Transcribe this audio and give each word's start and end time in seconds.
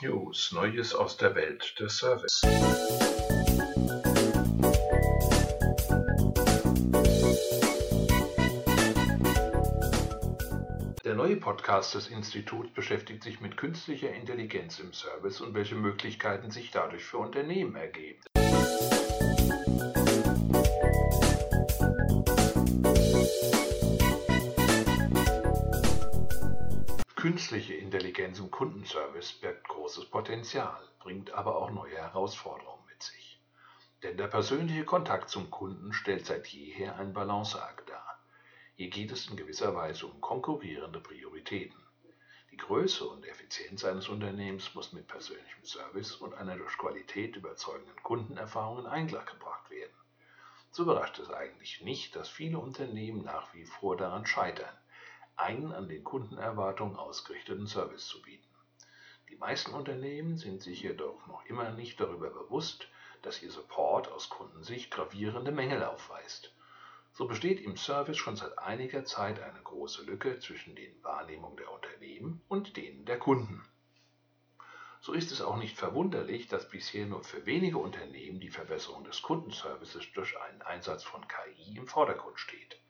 News, 0.00 0.52
Neues 0.52 0.94
aus 0.94 1.16
der 1.16 1.34
Welt 1.34 1.74
des 1.78 1.98
Service. 1.98 2.40
Der 11.04 11.14
neue 11.14 11.36
Podcast 11.36 11.94
des 11.94 12.08
Instituts 12.08 12.72
beschäftigt 12.72 13.22
sich 13.22 13.40
mit 13.40 13.56
künstlicher 13.56 14.12
Intelligenz 14.12 14.78
im 14.78 14.92
Service 14.92 15.40
und 15.40 15.54
welche 15.54 15.74
Möglichkeiten 15.74 16.50
sich 16.50 16.70
dadurch 16.70 17.04
für 17.04 17.18
Unternehmen 17.18 17.76
ergeben. 17.76 18.20
Künstliche 27.22 27.74
Intelligenz 27.74 28.40
im 28.40 28.50
Kundenservice 28.50 29.34
birgt 29.34 29.68
großes 29.68 30.06
Potenzial, 30.06 30.82
bringt 30.98 31.30
aber 31.30 31.54
auch 31.54 31.70
neue 31.70 31.94
Herausforderungen 31.94 32.84
mit 32.88 33.00
sich. 33.00 33.38
Denn 34.02 34.16
der 34.16 34.26
persönliche 34.26 34.84
Kontakt 34.84 35.30
zum 35.30 35.48
Kunden 35.48 35.92
stellt 35.92 36.26
seit 36.26 36.48
jeher 36.48 36.96
ein 36.96 37.12
Balanceakt 37.12 37.88
dar. 37.88 38.18
Hier 38.74 38.90
geht 38.90 39.12
es 39.12 39.28
in 39.28 39.36
gewisser 39.36 39.72
Weise 39.76 40.08
um 40.08 40.20
konkurrierende 40.20 40.98
Prioritäten. 40.98 41.80
Die 42.50 42.56
Größe 42.56 43.04
und 43.04 43.24
Effizienz 43.24 43.84
eines 43.84 44.08
Unternehmens 44.08 44.74
muss 44.74 44.92
mit 44.92 45.06
persönlichem 45.06 45.64
Service 45.64 46.16
und 46.16 46.34
einer 46.34 46.56
durch 46.56 46.76
Qualität 46.76 47.36
überzeugenden 47.36 48.02
Kundenerfahrung 48.02 48.80
in 48.80 48.86
Einklang 48.86 49.26
gebracht 49.26 49.70
werden. 49.70 49.94
So 50.72 50.82
überrascht 50.82 51.20
es 51.20 51.30
eigentlich 51.30 51.82
nicht, 51.82 52.16
dass 52.16 52.28
viele 52.28 52.58
Unternehmen 52.58 53.22
nach 53.22 53.54
wie 53.54 53.64
vor 53.64 53.96
daran 53.96 54.26
scheitern, 54.26 54.76
einen 55.36 55.72
an 55.72 55.88
den 55.88 56.04
Kundenerwartungen 56.04 56.96
ausgerichteten 56.96 57.66
Service 57.66 58.06
zu 58.06 58.22
bieten. 58.22 58.48
Die 59.28 59.36
meisten 59.36 59.72
Unternehmen 59.72 60.36
sind 60.36 60.62
sich 60.62 60.82
jedoch 60.82 61.26
noch 61.26 61.44
immer 61.46 61.70
nicht 61.70 62.00
darüber 62.00 62.30
bewusst, 62.30 62.88
dass 63.22 63.42
ihr 63.42 63.50
Support 63.50 64.10
aus 64.10 64.28
Kundensicht 64.28 64.90
gravierende 64.90 65.52
Mängel 65.52 65.84
aufweist. 65.84 66.54
So 67.14 67.26
besteht 67.26 67.60
im 67.60 67.76
Service 67.76 68.16
schon 68.16 68.36
seit 68.36 68.58
einiger 68.58 69.04
Zeit 69.04 69.40
eine 69.40 69.62
große 69.62 70.02
Lücke 70.04 70.38
zwischen 70.38 70.74
den 70.74 71.02
Wahrnehmungen 71.04 71.56
der 71.56 71.70
Unternehmen 71.70 72.42
und 72.48 72.76
denen 72.76 73.04
der 73.04 73.18
Kunden. 73.18 73.64
So 75.00 75.12
ist 75.12 75.32
es 75.32 75.42
auch 75.42 75.56
nicht 75.56 75.76
verwunderlich, 75.76 76.46
dass 76.46 76.68
bisher 76.68 77.06
nur 77.06 77.24
für 77.24 77.44
wenige 77.44 77.78
Unternehmen 77.78 78.38
die 78.38 78.50
Verbesserung 78.50 79.02
des 79.04 79.20
Kundenservices 79.20 80.12
durch 80.14 80.40
einen 80.40 80.62
Einsatz 80.62 81.04
von 81.04 81.26
KI 81.26 81.76
im 81.76 81.88
Vordergrund 81.88 82.38
steht. 82.38 82.80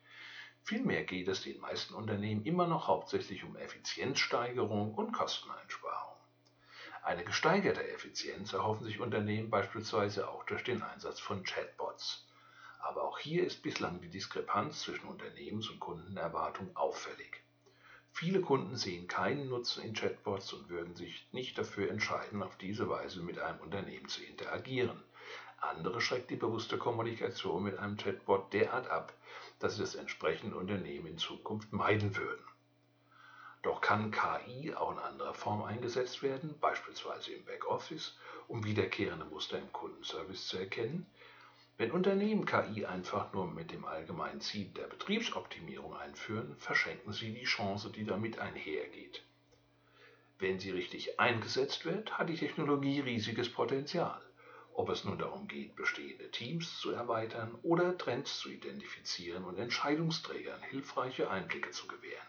Vielmehr 0.65 1.03
geht 1.03 1.27
es 1.27 1.43
den 1.43 1.59
meisten 1.59 1.93
Unternehmen 1.93 2.45
immer 2.45 2.67
noch 2.67 2.87
hauptsächlich 2.87 3.43
um 3.43 3.57
Effizienzsteigerung 3.57 4.93
und 4.93 5.11
Kosteneinsparung. 5.11 6.15
Eine 7.03 7.25
gesteigerte 7.25 7.85
Effizienz 7.89 8.53
erhoffen 8.53 8.85
sich 8.85 9.01
Unternehmen 9.01 9.49
beispielsweise 9.49 10.29
auch 10.29 10.45
durch 10.45 10.63
den 10.63 10.81
Einsatz 10.81 11.19
von 11.19 11.43
Chatbots. 11.43 12.25
Aber 12.79 13.03
auch 13.03 13.19
hier 13.19 13.45
ist 13.45 13.61
bislang 13.61 13.99
die 13.99 14.09
Diskrepanz 14.09 14.79
zwischen 14.79 15.09
Unternehmens- 15.09 15.69
und 15.69 15.81
Kundenerwartung 15.81 16.73
auffällig. 16.77 17.43
Viele 18.13 18.39
Kunden 18.39 18.77
sehen 18.77 19.09
keinen 19.09 19.49
Nutzen 19.49 19.83
in 19.83 19.93
Chatbots 19.93 20.53
und 20.53 20.69
würden 20.69 20.95
sich 20.95 21.27
nicht 21.33 21.57
dafür 21.57 21.89
entscheiden, 21.89 22.41
auf 22.41 22.57
diese 22.57 22.87
Weise 22.87 23.21
mit 23.21 23.37
einem 23.37 23.59
Unternehmen 23.59 24.07
zu 24.07 24.23
interagieren. 24.23 25.03
Andere 25.63 26.01
schreckt 26.01 26.29
die 26.29 26.35
bewusste 26.35 26.77
Kommunikation 26.77 27.63
mit 27.63 27.79
einem 27.79 27.95
Chatbot 27.95 28.51
derart 28.51 28.89
ab, 28.89 29.13
dass 29.59 29.75
sie 29.75 29.81
das 29.81 29.95
entsprechende 29.95 30.57
Unternehmen 30.57 31.07
in 31.07 31.17
Zukunft 31.17 31.71
meiden 31.71 32.17
würden. 32.17 32.43
Doch 33.61 33.79
kann 33.79 34.11
KI 34.11 34.75
auch 34.75 34.91
in 34.91 34.99
anderer 34.99 35.33
Form 35.33 35.63
eingesetzt 35.63 36.21
werden, 36.21 36.53
beispielsweise 36.59 37.31
im 37.31 37.45
Backoffice, 37.45 38.17
um 38.49 38.65
wiederkehrende 38.65 39.23
Muster 39.23 39.57
im 39.57 39.71
Kundenservice 39.71 40.47
zu 40.47 40.57
erkennen? 40.57 41.05
Wenn 41.77 41.91
Unternehmen 41.91 42.45
KI 42.45 42.85
einfach 42.85 43.31
nur 43.31 43.47
mit 43.47 43.71
dem 43.71 43.85
allgemeinen 43.85 44.41
Ziel 44.41 44.67
der 44.73 44.87
Betriebsoptimierung 44.87 45.95
einführen, 45.95 46.57
verschenken 46.57 47.13
sie 47.13 47.33
die 47.33 47.45
Chance, 47.45 47.89
die 47.89 48.03
damit 48.03 48.37
einhergeht. 48.37 49.23
Wenn 50.39 50.59
sie 50.59 50.71
richtig 50.71 51.21
eingesetzt 51.21 51.85
wird, 51.85 52.17
hat 52.17 52.27
die 52.27 52.37
Technologie 52.37 52.99
riesiges 52.99 53.49
Potenzial 53.49 54.21
ob 54.75 54.89
es 54.89 55.03
nun 55.03 55.17
darum 55.17 55.47
geht, 55.47 55.75
bestehende 55.75 56.29
Teams 56.31 56.79
zu 56.79 56.91
erweitern 56.91 57.55
oder 57.63 57.97
Trends 57.97 58.39
zu 58.39 58.49
identifizieren 58.49 59.43
und 59.43 59.57
Entscheidungsträgern 59.57 60.61
hilfreiche 60.63 61.29
Einblicke 61.29 61.71
zu 61.71 61.87
gewähren. 61.87 62.27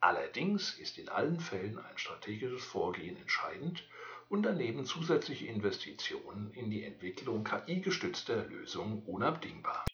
Allerdings 0.00 0.78
ist 0.78 0.98
in 0.98 1.08
allen 1.08 1.40
Fällen 1.40 1.78
ein 1.78 1.98
strategisches 1.98 2.64
Vorgehen 2.64 3.16
entscheidend 3.16 3.84
und 4.28 4.42
daneben 4.42 4.84
zusätzliche 4.84 5.46
Investitionen 5.46 6.52
in 6.52 6.70
die 6.70 6.84
Entwicklung 6.84 7.44
KI-gestützter 7.44 8.44
Lösungen 8.46 9.02
unabdingbar. 9.06 9.84